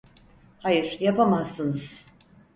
[0.59, 2.05] Hayır, yapamazsınız.